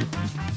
[0.00, 0.49] Thank you.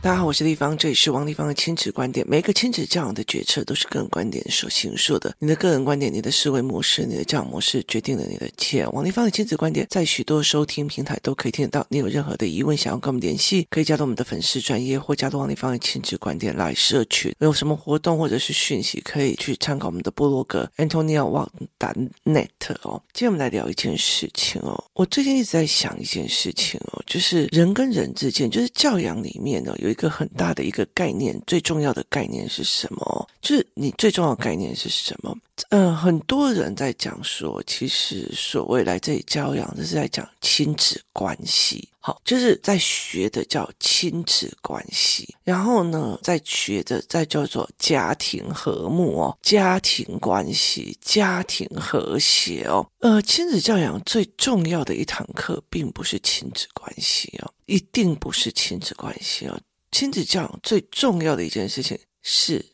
[0.00, 2.24] 大家好，我是丽芳，这里是王丽芳的亲子观点。
[2.28, 5.34] 每个亲子教养的决策都是个人观点所形塑的。
[5.40, 8.86] 你的个人观点、你的思维模式、你的教养模式，决定了你的一切。
[8.92, 11.84] 王丽芳的亲子观点在许多收听平台都可以听得到。
[11.90, 17.34] 你有任何的疑问，想要跟我们联系，可以加入我们的粉丝专业，或加入王丽芳的亲子观点来社群。
[17.40, 21.92] 有什么活动或者是讯息，可以去参考我们的部落格 antonio Wang 打
[22.24, 22.48] net
[22.82, 23.02] 哦。
[23.12, 24.82] 今天我们来聊一件事情哦。
[24.94, 33.26] 我最近一直在想一件事情哦，就是人跟人之间，就是教养里面呢、哦，有有一个很大的一个概念，最重要的概念是什么？
[33.40, 35.34] 就是你最重要的概念是什么？
[35.70, 41.88] 嗯、很多人在讲说，其实所谓来这里教养，这是在讲亲子关系。
[42.00, 52.86] 好，就是在学的叫亲子关系，然后呢，在学的再叫做家庭和睦哦，家庭关系，家庭和谐哦。
[53.00, 59.58] 呃，亲子教养最重要的一堂课，并不是亲子关系哦，一定不是亲子关系哦。
[59.90, 62.64] 亲子教养最重要的一件事情是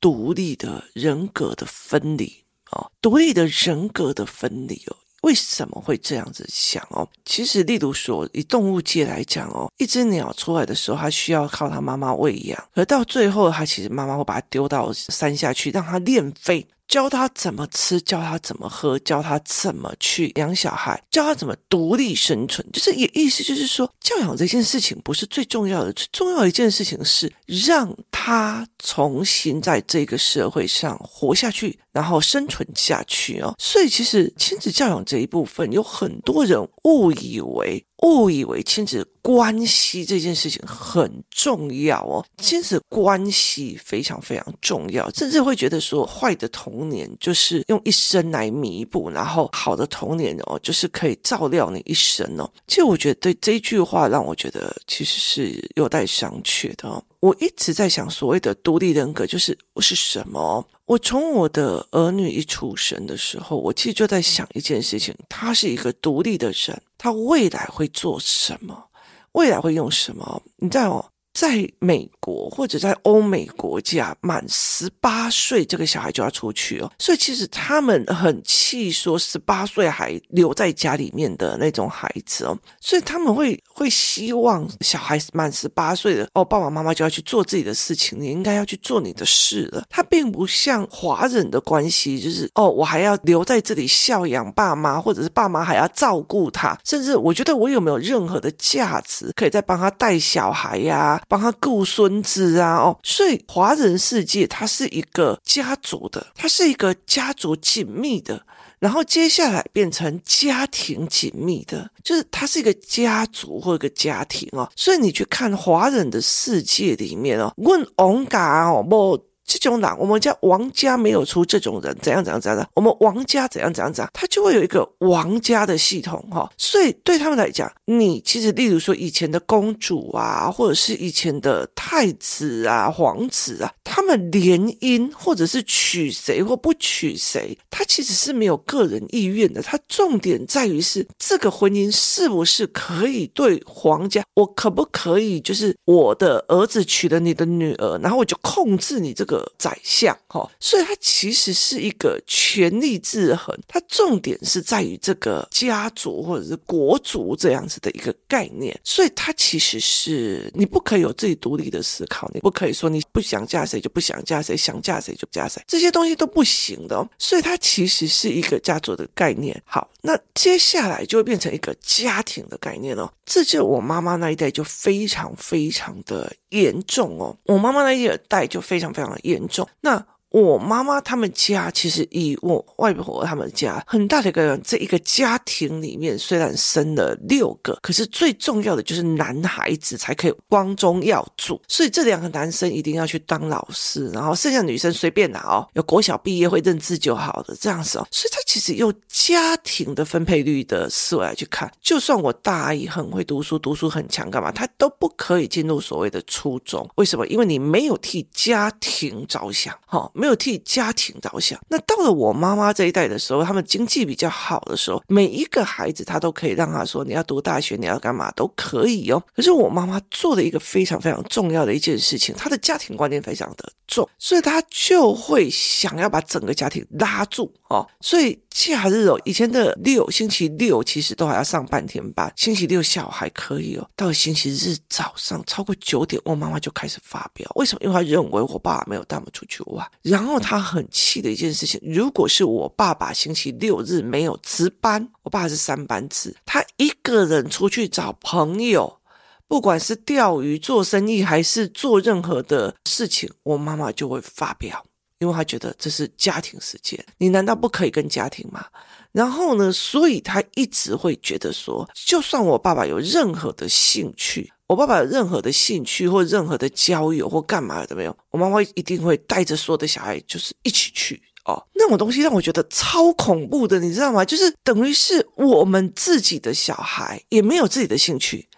[0.00, 4.96] 独立的人格的分离哦，独立的人格的分离哦。
[5.22, 7.06] 为什么会这样子想哦？
[7.26, 16.66] 其实，例如说，以动物界来讲哦，一只鸟出来的时候，它需要靠它妈妈喂养，而到最后，它其实妈妈会把它丢到山下去，让它练飞。
[16.90, 22.66] 教他怎么吃，教他怎么喝，教他怎么去养小孩，教他怎么独立生存。
[22.72, 33.54] 就是也意思就是说，教养这件事情不是最重要的，最重要的一件事情是让他重新在这个社会上活下去，然后生存下去哦。
[33.56, 37.86] 所以其实亲子教养这一部分，有很多人误以为。
[38.02, 52.50] 误以为亲子关系这件事情很重要哦，亲子关系非常非常重要，甚至会觉得说坏的童年就是用一生来弥补，然后好的童年哦就是可以照料你一生哦。
[52.66, 57.02] 其实我觉得对这句话让我觉得其实是有待商榷的哦。
[57.20, 60.66] 我一直在想所谓的独立人格就是是什么？
[60.86, 68.86] 我从我的儿女一出生的时候，我其实就在想一件事情：他是一个独立的人，他未来会做什么？
[69.32, 70.42] 未来会用什么？
[70.56, 71.04] 你知道吗？
[71.40, 89.82] 在美国或者在欧美国家，满十八岁这个小孩就要出去哦，所以其实他们很气说十八岁还留在家里面的那种孩子哦，所以他们会会希望小孩满十八岁的哦，爸爸妈妈就要去做自己的事情，你应该要去做你的事了。
[89.88, 101.18] 他并不像华人的关系，就是哦，我还要留在这里孝养爸妈，或者是爸妈还要照顾他，甚至我觉得我有没有任何的价值可以再帮他带小孩呀？
[101.30, 108.44] 帮他顾孙子啊，哦，所以华人世界它是一个家族的，它是一个家族紧密的，
[108.80, 114.68] 然后接下来变成家庭紧密的，就是它是一个家族或一个家庭哦。
[114.74, 119.29] 所以你去看华人的世界里面哦，问王家哦，不。
[119.58, 122.68] 这种人，我们家王家没有出这种人，怎样怎样怎样的？
[122.74, 124.10] 我们王家怎样怎样怎样？
[124.12, 149.39] 他就会有一个王家的系统哈，所以对他们来讲，你其实例如说以前的公主啊，或者是以前的太子啊、皇子啊，他们联姻或者是娶谁或不娶谁，他其实是没有个人意愿的，他重点在于是这个婚姻是不是可以对皇家，我可不可以就是我的儿子娶了你的女儿，然后我就控制你这个。
[149.58, 167.08] 宰相哈，所以他其实是一个权力制衡，他重点是在于这个家族或者是国族这样子的一个概念，所以他其实是你不可以有自己独立的思考，你不可以说你不想嫁谁就不想嫁谁，想嫁谁就嫁谁，这些东西都不行的。
[167.18, 169.60] 所以他其实是一个家族的概念。
[169.64, 173.10] 好，那接下来就会变成一个家庭的概念哦。
[173.24, 179.66] 这就我妈妈那一代就非常非常的严重哦，我妈妈那一代就非常非常的严重。
[179.80, 198.06] 那我妈妈他们家其实以我外婆他们家很大的一个这一个家庭里面，虽然生了六个，可是最重要的就是男孩子才可以光宗耀祖，所以这两个男生一定要去当老师，然后剩下女生随便拿哦，有国小毕业会认字就好了，这样子哦。
[198.12, 206.88] 所以他其实用家庭的分配率的思维来去看，就算我大姨很会读书，读书很强，干嘛，他都不可以进入所谓的初中。
[206.94, 207.26] 为什么？
[207.26, 210.08] 因为你没有替家庭着想，哈。
[210.20, 211.58] 没有替家庭着想。
[211.68, 227.88] 那到了我妈妈这一代的时候，他们经济比较好的时候，每一个孩子他都可以让他说：“你要读大学，你要干嘛都可以哦。”可是我妈妈做了一个非常非常重要的一件事情，她的家庭观念非常的重，所以她就会想要把整个家庭拉住哦。
[228.00, 233.88] 所以假日哦，以前的六星期六其实都还要上半天班，星期六下午还可以哦。
[233.96, 237.50] 到星期日早上超过九点，我妈妈就开始发飙。
[237.54, 237.80] 为什么？
[237.82, 239.86] 因为她认为我爸爸没有带我们出去玩。
[240.10, 248.98] 然后他很气的一件事情，如果是我爸爸星期六日没有值班，我爸是三班制，他一个人出去找朋友，
[249.46, 254.84] 不管是钓鱼、做生意还是做任何的事情，我妈妈就会发飙。
[255.20, 258.64] 因为他觉得这是家庭时间，你难道不可以跟家庭吗？
[259.12, 271.60] 然后呢，所以他一直会觉得说，就算我爸爸有任何的兴趣，我爸爸有任何的兴趣或任何的交友或干嘛的没有，我妈妈一定会带着所有的小孩就是一起去哦。
[271.74, 274.24] 那种东西让我觉得超恐怖的，你知道吗？
[274.24, 278.48] 就是等于是我们自己的小孩也没有自己的兴趣。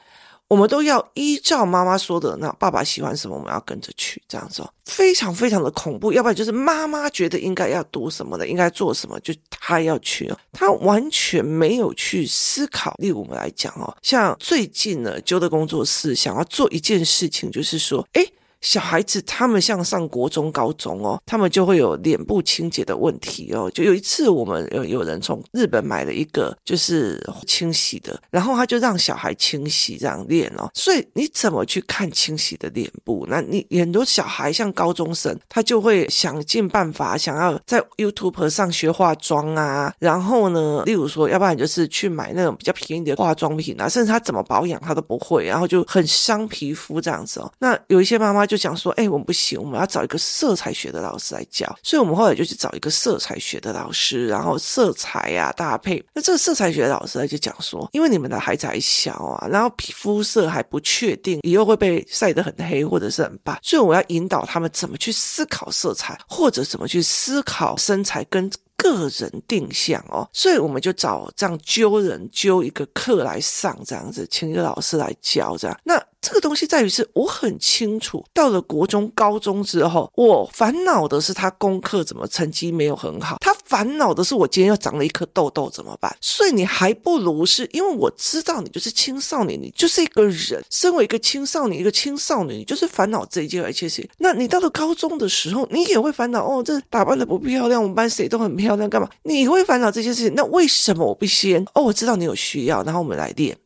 [0.53, 6.13] 我们都要依照妈妈说的，那爸爸喜欢什么，我们要跟着去，这样子哦，非常非常的恐怖。
[6.13, 12.95] 要不然就是妈妈觉得应该要读什么的，应该做什么，就他要去，他完全没有去思考。
[12.99, 18.23] 例如我们来讲哦，像最近呢，揪的工作室想要做一件事情，就是说，哎
[18.63, 23.71] 小孩子他们像上国中、高中哦，他们就会有脸部清洁的问题哦。
[23.75, 30.71] 就有一次，我们有有人从日本买了一个就是清洗的，然后他就让小孩清洗这样练哦。
[30.75, 33.27] 所以你怎么去看清洗的脸部？
[33.29, 39.93] 那你很多小孩像高中生，他就会想尽办法想要在 YouTube 上学化妆啊。
[39.99, 47.53] 然后呢，例如说，要不然就是去买那种比较便宜的化妆品啊，甚至他怎么保养他都不会，然后就很伤皮肤这样子哦。
[47.59, 51.67] 那有一些妈妈就讲说，哎，我们不行，我们要找一个色彩学的老师来教。
[51.83, 56.05] 所以我们后来就去找一个色彩学的老师，然后色彩呀、啊、搭配。
[56.13, 70.29] 那这个色彩学的老师他就讲说，因为你们的孩子还小啊，然后皮肤色还不确定，以后会被晒得很黑或者是很白，所以我要引导他们怎么去思考色彩，或者怎么去思考身材跟个人定向哦。
[70.31, 75.81] 所以我们就找这样揪人揪一个课来上，这样子请一个老师来教这样。
[75.85, 75.99] 那。
[76.23, 86.17] 这个东西在于是，我很清楚，到了国中、高中之后，我烦恼的是他功课怎么成绩没有很好，他烦恼的是我今天又长了一颗痘痘怎么办？
[86.21, 99.11] 所以你还不如是因为我知道你就是青少年，你就是一个人，身为一个青少年，一个青少年，你就是烦恼这一件而且是，那你到了高中的时候，你也会烦恼哦，这打扮的不漂亮，我们班谁都很漂亮，干嘛？
[99.25, 101.67] 你会烦恼这件事情，那为什么我不先？
[101.75, 103.57] 哦，我知道你有需要，然后我们来练。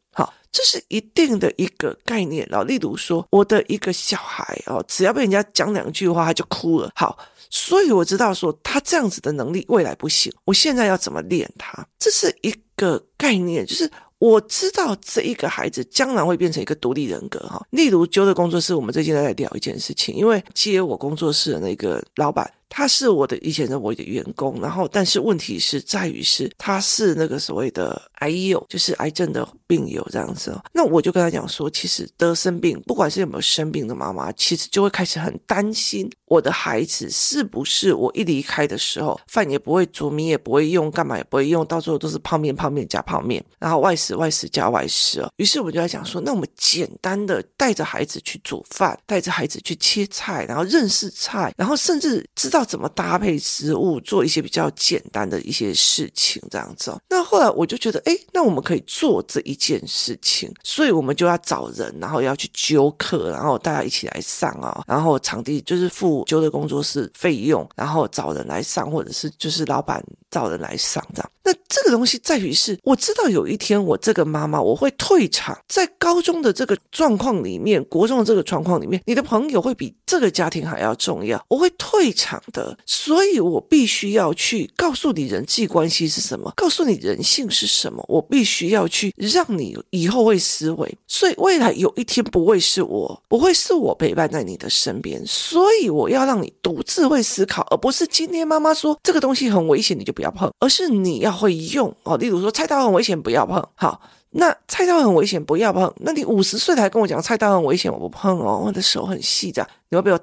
[0.53, 6.91] 这是一定的一个概念哦，例如说，我的一个小孩哦，只要被人家讲两句话，他就哭了。
[6.95, 7.19] 好，
[7.51, 11.87] 所以我知道说他这样子的能力未来不行，我现在要怎么练他？
[11.99, 17.63] 这是一个概念，就是我知道这一个孩子将来会变成一个独立人格哈。
[17.71, 22.51] 例如，揪的工作室，我们最近在聊一件事情，因为接我工作室的那个老板。
[22.69, 30.57] 他是我的以前的我的员工，然后但是问题是在于是他是那个所谓的癌友，就是癌症的病友这样子。
[30.73, 45.25] 那我就跟他讲说，其实得生病，不管是有没有生病的妈妈，其实就会开始很担心我的孩子是不是我一离开的时候，饭也不会煮，米也不会用，干嘛也不会用，到最后都是泡面泡面加泡面，然后外食外食加外食。
[45.37, 52.56] 于是我们就在讲说，那我们简单的带着孩子去煮饭，带着孩子去切菜，然后认识菜，然后甚至知道。
[52.57, 56.97] 要怎么搭配食物，做一些比较简单的一些事情，这样子。
[57.09, 71.31] 那后来我就觉得，哎，那我们可以做这一件事情，所以我们就要找人，然后要去揪课，然后大家一起来上啊，然后场地就是付揪的工作室费用，然后找人来上，或者是就是老板找人来上这样。
[71.47, 82.43] 那这个东西在于是，我知道有一天我这个妈妈我会退场，在高中的这个状况里面，国中的这个状况里面，你的朋友会比这个家庭还要重要，我会退场。
[82.53, 102.17] 的，所以我必须要去告诉你人际关系是什么，告诉你人性是什么，我必须要去让你以后会思维，所以未来有一天不会是我，不会是我陪伴在你的身边，所以我要让你独自会思考，而不是今天妈妈说这个东西很危险，你就不要碰，而是你要会用哦。
[102.17, 103.63] 例如说菜刀很危险，不要碰。
[103.75, 104.01] 好，
[104.31, 105.93] 那菜刀很危险，不要碰。
[105.99, 110.19] 那你五十岁还跟我讲菜刀很危险，我不碰哦，我的手很细的，你要不要？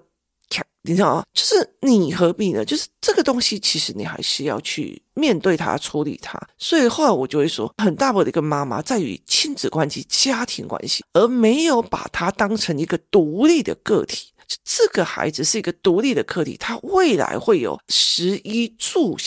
[0.86, 1.24] 你知道吗？
[1.34, 2.66] 就是你何必呢？
[2.66, 6.38] 就是这个东西，其实你还是要去面对它、处理它。
[6.58, 14.34] 所以后来我就会说，很大部分的一个妈妈在于亲子关系、家庭关系，而没有把它当成一个独立的个体。
[14.66, 19.18] 这个孩子是一个独立的个体，他未来会有食衣住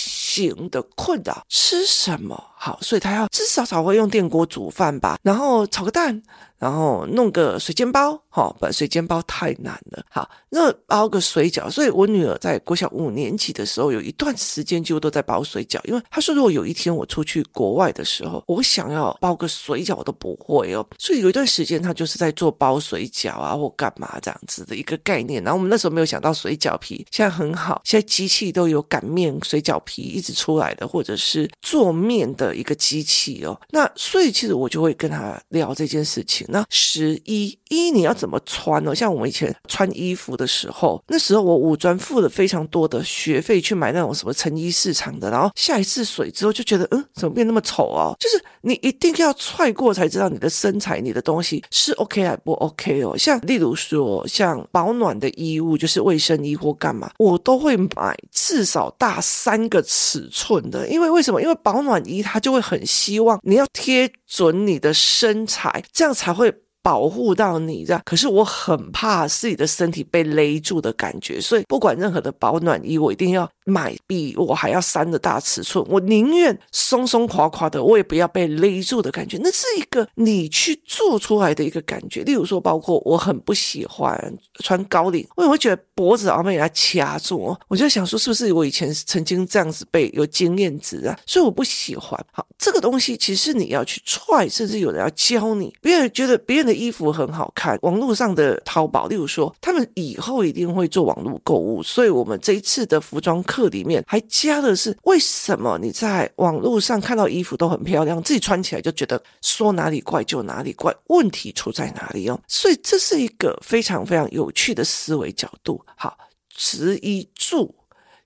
[0.71, 2.78] 的困扰，吃什么好？
[2.83, 6.23] 所以他要至少少会用电锅煮饭吧，然后炒个蛋。
[6.59, 10.03] 然后弄个水煎包，好，不，水煎包太难了。
[10.11, 11.71] 好，那包个水饺。
[11.71, 20.87] 所以我女儿在国小五年级的时候，有一段时间几乎都在包水饺，因为她说，如果有一天我出去国外的时候，我想要包个水饺，我都不会哦。
[20.99, 25.43] 所以有一段时间，她就是在做包水饺啊，或干嘛这样子的一个概念。
[25.45, 33.61] 然后我们那时候没有想到水饺皮，现在很好，现在机器都有擀面水饺皮一直出来的，或者是做面的一个机器哦。
[33.71, 36.46] 那所以其实我就会跟她聊这件事情。
[36.49, 38.94] 那十一一你要怎么穿呢？
[38.94, 48.16] 像我们以前穿衣服的时候，那时候我五专付了非常多的学费去买那种什么成衣市场的，然后下一次水之后就觉得，嗯，怎么变那么丑哦？
[48.18, 53.16] 就是你一定要踹过才知道你的身材、你的东西是 OK 还不 OK 哦。
[53.16, 61.40] 像例如说，像保暖的衣物，就是卫生衣或干嘛，我都会买至少大三个尺寸的，因为为什么？
[61.42, 66.54] 因为保暖衣它就会很希望你要贴准你的身材，这样才会。
[66.87, 75.85] 保护到你这样，可是我很怕自己的身体被勒住的感觉，所以不管任何的保暖衣，我一定要买比我还要三的大尺寸。
[75.90, 79.38] 我宁愿松松垮垮的，我也不要被勒住的感觉。
[79.42, 82.23] 那是一个你去做出来的一个感觉。
[82.23, 87.54] 例如说，包括我很不喜欢穿高领，我也会觉得脖子好像被人家掐住。
[87.66, 91.18] 我就想说，是不是我以前曾经这样子被有经验值啊？
[91.26, 92.18] 所以我不喜欢。
[92.32, 96.76] 好，这个东西其实你要去踹，甚至有人要教你，别人觉得别人的。
[96.76, 112.39] 衣服很好看，网络上的淘宝，例如说，他们以后一定会做网络购物，所以我们这一次的服装课课里面还加的是，为什么你在网络上看到衣服都很漂亮，自己穿起来就觉得说哪里怪就哪里怪，问题出在哪里哦？
[112.47, 115.83] 所以这是一个非常非常有趣的思维角度。
[115.97, 116.19] 好，
[116.55, 117.75] 食衣住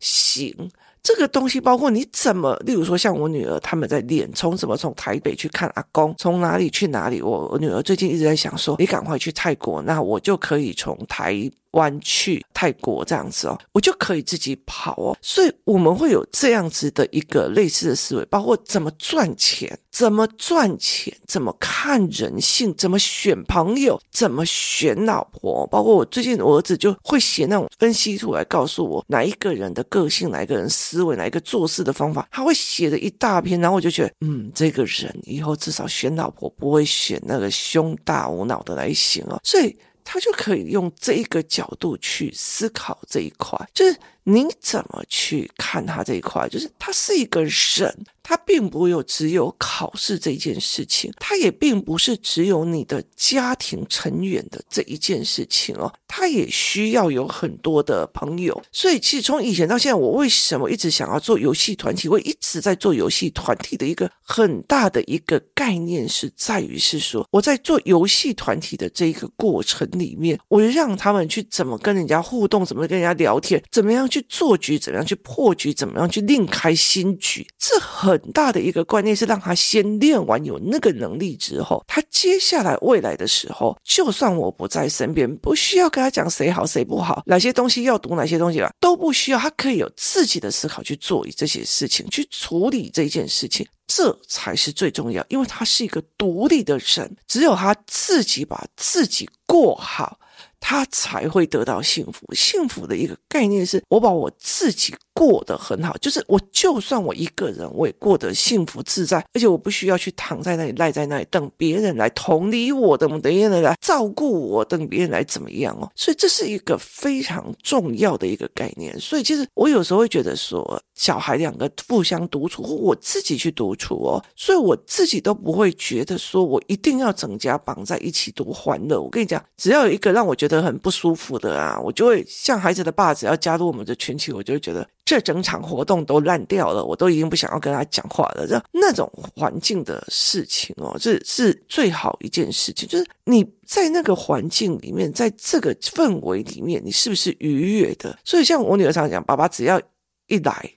[0.01, 0.69] 行。
[1.03, 7.23] 这个东西包括你怎么，例如说像我女儿他们在练，从怎么从台北去看阿公，从哪里去哪里。
[7.23, 11.51] 我我女儿最近一直在想说，你赶快去泰国，那我就可以从台。
[11.73, 39.75] 湾去泰国这样子哦，我就可以自己跑哦，所以我们会有这样子的一个类似的思维，包括怎么赚钱，怎么赚钱，怎么看人性，怎么选朋友，怎么选老婆，包括我最近我儿子就会写那种分析图来告诉我哪一个人的个性，哪一个人思维，哪一个做事的方法，他会写的一大篇，然后我就觉得，嗯，这个人以后至少选老婆不会选那个胸大无脑的来行哦，所以。
[40.05, 48.07] 他就可以用这一个角度去思考这一块，就是你怎么去看他这一块，就是他是一个人。
[48.23, 58.63] 他并不有只有考试这件事情，他也并不是只有你的家庭成员的这一件事情哦，他也需要有很多的朋友。
[58.71, 62.09] 所以其实从以前到现在，我为什么一直想要做游戏团体？
[62.09, 78.21] 我一直在做游戏团体的一个很大的一个概念是在于是说，我在做游戏团体的这一个过程里面，我让他们去怎么跟人家互动，怎么跟人家聊天，怎么样去做局，怎么样去破局，怎么样去另开新局，这很。
[78.33, 100.19] 大的一个观念是让他先练完有那个能力之后，他接下来未来的时候，就算我不在身边，不需要跟他讲谁好谁不好，哪些东西要读，哪些东西了，都不需要，他可以有自己的思考去做这些事情，去处理这件事情，这才是最重要，因为他是一个独立的人，只有他自己把自己过好。
[100.61, 102.33] 他才会得到幸福。
[102.35, 115.91] 幸福的一个概念是，我把我自己过得很好，就是我就算我一个人，我也过得幸福自在，而且我不需要去躺在那里赖在那里等别人来同理我，等别人来照顾我，等别人来怎么样哦。
[115.95, 118.99] 所以这是一个非常重要的一个概念。
[118.99, 128.99] 所以其实我有时候会觉得说，小孩两个互相独处，或我自己去独处哦，所以我自己都不会觉得说我一定要整家绑在一起多欢乐。
[128.99, 130.61] 我跟你讲，只要有一个让我觉得。
[130.61, 138.47] 很不舒服的啊，我就会像孩子的爸，只要加入我们的群体，我就会觉得这整场活动都烂掉了，我都已经不想要跟他讲话了。
[138.47, 148.17] 这那种环境的事情哦，这是最好一件事情，就是你在那个环境里面，在这个氛围里面，你是不是愉悦的？
[148.25, 149.83] 所以像我女儿常讲，爸爸只要
[150.29, 150.73] 一来，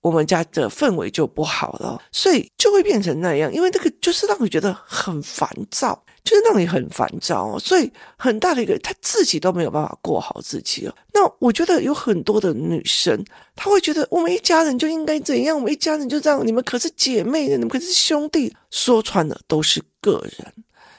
[0.00, 6.04] 我们家的氛围就不好了，所以就会变成那样，因为那个就是让你觉得很烦躁。
[6.24, 10.94] 就是让你很烦躁哦，所以很大的一个，他自己都没有办法过好自己哦。
[11.14, 13.24] 那我觉得有很多的女生，
[13.56, 20.52] 她会觉得我们一家人就应该怎样，我们一家人就这样，你们可是姐妹的，你们可是兄弟，说穿了都是个人。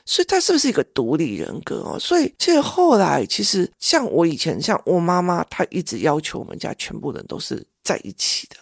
[0.04, 2.00] 所以她是不是一个独立人格哦？
[2.00, 8.56] 所以其实后来，其实像我以前，像我妈妈，她一直要求我们家全部人都是在一起的。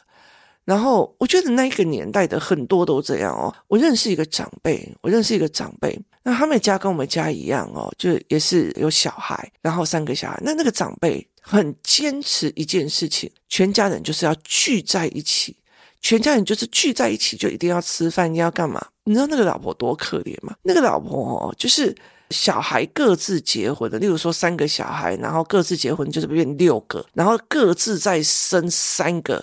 [0.68, 3.48] 然后我觉得那一个年代的很多都这样哦。
[3.70, 10.38] 我认识一个长辈，我认识一个长辈，那他们家跟我们家一样哦，就也是有小孩，然后三个小孩。
[10.44, 15.56] 那那个长辈很坚持一件事情，全家人就是要聚在一起，
[16.02, 18.86] 全家人就是聚在一起就一定要吃饭，你要干嘛？
[19.06, 20.54] 你知道那个老婆多可怜吗？
[20.64, 21.96] 那个老婆哦，就是。
[22.30, 29.42] 小孩各自结婚的，例如说三个小孩，然后各自结婚就是变六个，然后各自再生三个，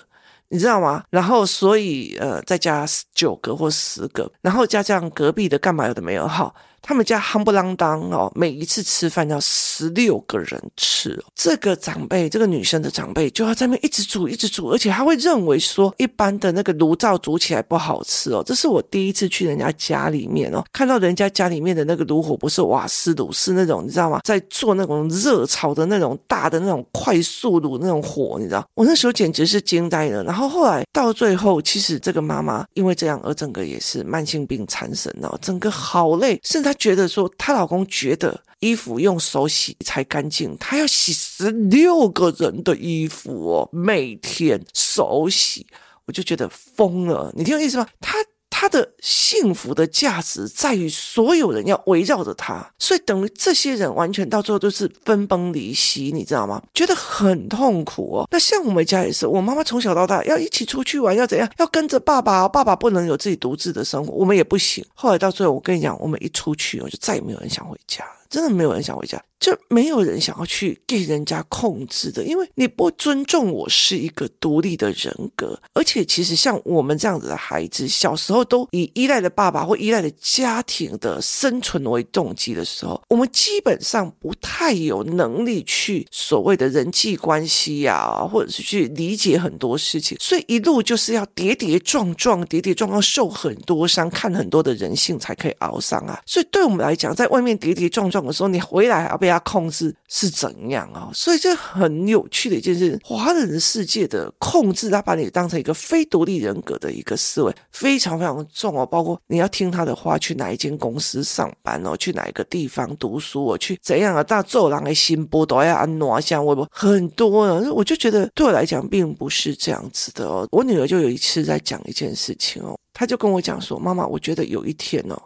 [0.55, 1.03] 你知道吗？
[1.11, 6.55] 然后所以呃再加九个或十个，然后加上隔壁的干嘛有的没有好。
[6.87, 11.19] 他们家夯不啷当哦，每一次吃饭要十六个人吃。
[11.35, 18.43] 这个长辈，这个女生的长辈就要在那边一直煮，一直煮，而且他会认为说一般的那个炉灶煮起来不好吃哦。
[18.45, 24.21] 这是我第一次去人家家里面哦，看到人家家里面的那个炉火不是瓦斯炉，是那种你知道吗？
[24.23, 28.63] 在做那种热炒的那种大的那种快速炉那种火，你知道？
[28.75, 30.23] 我那时候简直是惊呆了。
[30.25, 36.74] 然后后来到最后，其实这个妈妈因为这样而整个也是慢性病缠身哦，整个好累，甚至她。
[36.75, 45.67] 觉得说，她老公觉得衣服用手洗才干净，她要洗十六个人的衣服哦，每天手洗，
[46.07, 47.33] 我就觉得疯了。
[47.35, 47.87] 你听我意思吗？
[48.01, 48.19] 她。
[48.65, 56.63] 他的幸福的价值在于所有人要围绕着他，所以等于这些人完全到最后都是分崩离析，你知道吗？
[56.73, 58.29] 觉得很痛苦哦。
[58.31, 61.47] 那像我们家也是，我妈妈从小到大要一起出去玩，要怎样？
[61.59, 64.83] 要跟着爸爸，爸爸不能有自己独自的生活，我们也不行。
[64.95, 68.03] 后来到最后，我跟你讲，我们一出去，我就再也没有人想回家。
[68.31, 96.19] 真的没有人想回家，就没有人想要去给人家控制的，因为你不尊重我是一个独立的人格，而且其实像我们这样子的孩子，小时候都以依赖的爸爸或依赖的家庭的生存为动机的时候，我们基本上不太有能力去所谓的人际关系呀、或者是去理解很多事情，所以一路就是要跌跌撞撞，跌跌撞撞，受很多伤，看很多的人性才可以熬上啊。
[96.25, 98.25] 所以对我们来讲，在外面跌跌撞撞。
[98.25, 101.11] 的时候你回来还要他控制是怎样啊？
[101.13, 108.87] 所以这很有趣的一件事，华人世界的控制，他把你当成一个非独立人格的一个思维，非常非常重哦。
[108.87, 114.23] 包括你要听他的话，去哪一间公司上班哦，去哪一个地方读书哦，去怎样啊？
[114.23, 117.61] 大做人的心波都要安挪像我很多啊。
[117.73, 120.47] 我就觉得对我来讲并不是这样子的哦。
[120.53, 125.21] 我女儿就有一次在讲一件事情哦，她就跟我讲说：“妈妈，我觉得有一天哦。”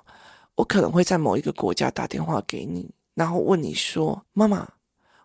[0.59, 4.69] 我可能会在某一个国家打电话给你，然后问你说：“妈妈，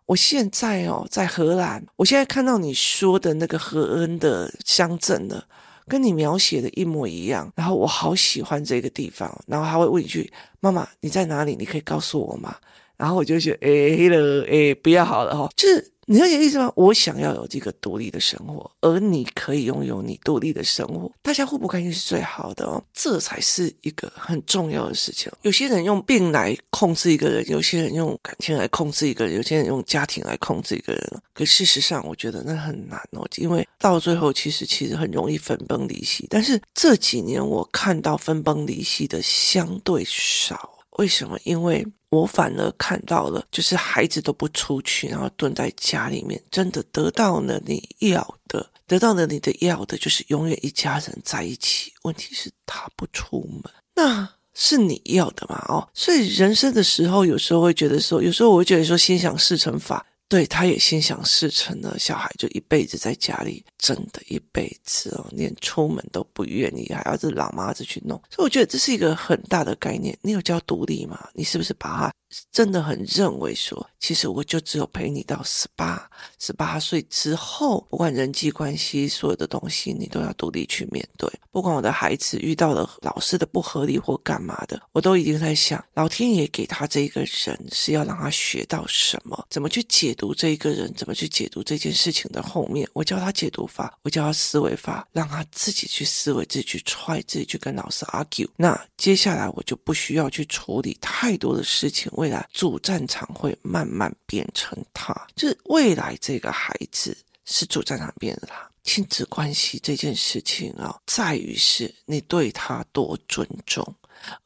[0.08, 5.46] 我现在哦在荷兰，我现在看到你说的那个荷恩的乡镇了，
[5.88, 7.54] 跟你描写的一模一样。
[7.56, 9.30] 然后我好喜欢这个地方。
[9.46, 11.56] 然后他会问一句：妈妈，你在哪里？
[11.56, 12.56] 你可以告诉我吗？
[12.98, 16.72] 然后我就觉得，哎了，哎，不要好了哈，就是。”你了解意思吗？
[16.76, 25.32] 我想要有这个独立的生活，而你可以拥有你独立的生活，大家互不干预是最好的哦，这才是一个很重要的事情。
[25.44, 31.22] 有些人用病来控制一个人，有些人用感情来控制一个人，有些人用家庭来控制一个人。
[31.34, 36.28] 可事实上，我觉得那很难哦，因为到最后其实其实很容易分崩离析。
[36.30, 40.73] 但是这几年我看到分崩离析的相对少。
[40.98, 41.38] 为什么？
[41.44, 51.92] 因为我反而看到了，就是孩子都不出去，然后蹲在家里面，真的得到了你要的，得到了你的要的，就是永远一家人在一起。
[52.04, 55.58] 问题是他不出门，那是你要的嘛？
[55.68, 60.06] 哦，所以人生的时候，有时候会觉得说，有时候我会觉得说，心想事成法。
[60.34, 68.20] 对，他也心想事成了，小孩就一辈子在家里，真的一辈子哦，连出门都不愿意，还要是老妈子去弄。
[68.32, 70.18] 所以我觉得这是一个很大的概念。
[70.24, 71.30] 你有教独立吗？
[71.36, 72.14] 你是不是把他
[72.52, 81.32] 真的很认为说，其实我就只有陪你到十八、十八岁之后，不管人际关系所有的东西，你都要独立去面对。
[81.52, 90.23] 不管我的孩子遇到了老师的不合理或干嘛的，我都一定在想，老天爷给他这一个人是要让他学到什么，怎么去解读。
[90.24, 98.48] 读这一个人怎么去解读这件事情的后面，我教他解读法，我教他思维法，让他自己去思维，自己去踹，自己去跟老师 argue。
[98.56, 108.66] 那接下来我就不需要去处理太多的事情，未来主战场会慢慢变成他，就是未来这个孩子是主战场变成他。
[108.86, 113.86] 亲子关系这件事情啊，在于是你对他多尊重。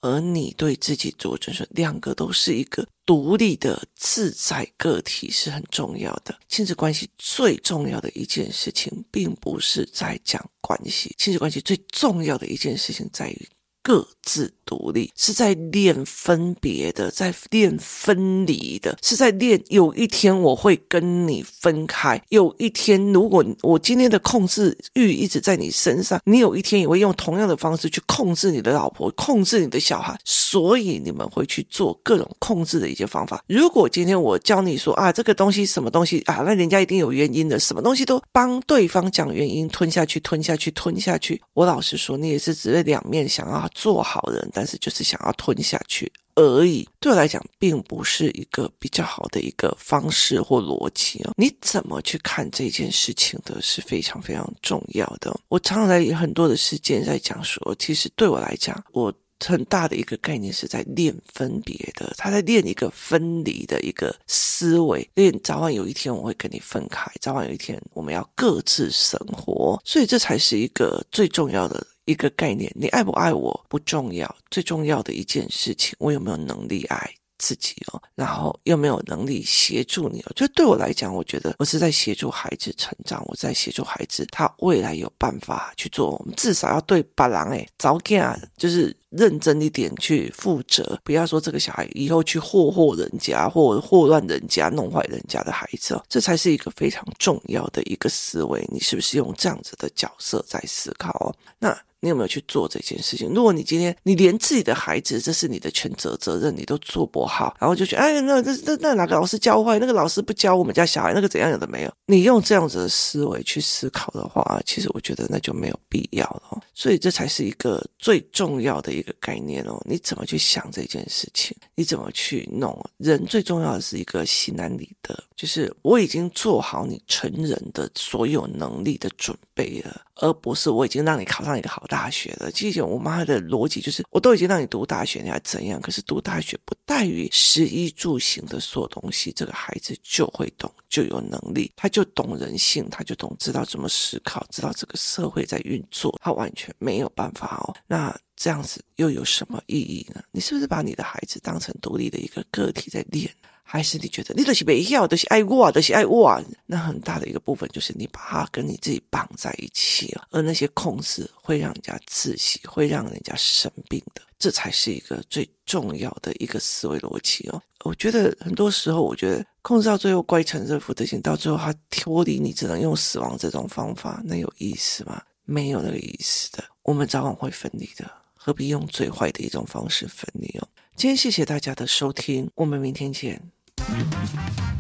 [0.02, 6.38] 而你对自己做准，两个都是一个独立的自在个体是很重要的。
[6.48, 13.48] 亲子关系最重要的一件事情，并不是在讲关系，亲子关系最重要的一件事情在于
[13.82, 22.22] 各自独立，是在练分别的，在练分离的，是在练有一天我会跟你分开。
[22.30, 33.42] 有一天，如果我今天的控制欲一直在你身上，你有一天也会用同样的方式去控制你的老婆，控制你的小孩，所以你们会去做各种控制的一些方法。
[33.48, 41.42] 如果今天我教你说啊，这个东西什么东西啊，那人家一定有原因的，什么东西都帮对方讲原因，吞下去，吞下去，吞下去。
[41.54, 46.90] 我老实说，你也是只是两面想要做好人，但是就是想要吞下去而已。
[47.00, 51.34] 对我来讲，并不是一个比较好的一个方式或逻辑哦。
[51.38, 55.40] 你怎么去看这件事情的，是非常非常重要的。
[55.48, 59.14] 我常常在很多的事件在讲说，其实对我来讲，我。
[59.46, 72.72] 很大的一个概念是在练分别的，他在练一个分离的一个思维，练早晚有一天我会跟你分开，早晚有一天我们要各自生活，所以这才是一个最重要的一个概念。
[72.76, 77.08] 你爱不爱我不重要，最重要的一件事情，我有没有能力爱。
[77.40, 86.16] 自己哦，然后又没有能力协助你哦，就对我来讲，我觉得我是在协助孩子成长，我在协助孩子，他未来有办法去做。
[86.16, 98.68] 我们至少要对别人哎，早点就是认真一点去负责，不要说这个小孩以后去霍霍人家或祸乱人家、弄坏人家的孩子哦，这才是一个非常重要的一个思维。
[98.72, 101.36] 你是不是用这样子的角色在思考哦？
[101.60, 101.78] 那。
[102.00, 103.28] 你有没有去做这件事情？
[103.34, 109.80] 如果你今天你连自己的孩子，这是你的全责责任，你都做不好，然后就觉得哎，那那那那哪个老师教坏？
[109.80, 111.92] 那个老师不教我们家小孩，那个怎样有的没有？
[112.06, 116.62] 你用这样子的思维去思考的话，其实我觉得那就没有必要了。
[116.72, 119.82] 所以这才是一个最重要的一个概念哦。
[119.86, 121.56] 你怎么去想这件事情？
[121.76, 122.78] 你怎么去弄？
[122.98, 130.02] 人最重要的是一个心安理得，就是我已经做好你成人的所有能力的准备了。
[130.20, 132.52] 而不是我已经让你考上一个好大学了。
[132.52, 135.82] 其实我妈的逻辑就是，我都已经让你读大学，你还怎样？
[135.82, 147.76] 可是读大学不大于食衣住行的所有东西，这个孩子就会懂，就有能力，他就懂人性，他就懂知道怎么思考，知道这个社会在运作，他完全没有办法哦。
[147.88, 150.22] 那这样子又有什么意义呢？
[150.32, 153.30] 你是不是把你的孩子当成独立的一个个体在练？
[153.70, 156.42] 还是你觉得你都是没要，都是爱我，都是爱我？
[156.66, 167.62] 那很大的一个部分就是你把他跟你自己绑在一起了，而那些控制会让人家窒息，会让人家生病的，这才是一个最重要的一个思维逻辑哦。
[167.84, 175.22] 我觉得很多时候，我觉得控制到最后乖成这副德行，到最后他脱离你，只能用死亡这种方法，那有意思吗？
[175.44, 176.64] 没有那个意思的。
[176.84, 180.68] 我们早晚会分离的，何必用最坏的一种方式分离哦？
[180.96, 183.42] 今天谢谢大家的收听，我们明天见。
[183.90, 183.96] よ
[184.28, 184.77] し!